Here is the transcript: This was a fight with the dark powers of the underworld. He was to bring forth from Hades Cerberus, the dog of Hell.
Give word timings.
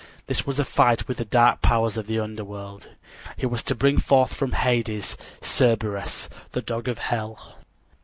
This 0.25 0.47
was 0.47 0.57
a 0.57 0.65
fight 0.65 1.07
with 1.07 1.17
the 1.17 1.25
dark 1.25 1.61
powers 1.61 1.95
of 1.95 2.07
the 2.07 2.19
underworld. 2.19 2.89
He 3.37 3.45
was 3.45 3.61
to 3.61 3.75
bring 3.75 3.99
forth 3.99 4.33
from 4.33 4.53
Hades 4.53 5.15
Cerberus, 5.43 6.27
the 6.53 6.61
dog 6.63 6.87
of 6.87 6.97
Hell. 6.97 7.59